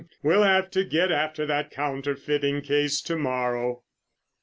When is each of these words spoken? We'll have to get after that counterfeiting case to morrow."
We'll 0.23 0.41
have 0.41 0.71
to 0.71 0.83
get 0.83 1.11
after 1.11 1.45
that 1.45 1.69
counterfeiting 1.69 2.63
case 2.63 3.01
to 3.03 3.15
morrow." 3.15 3.83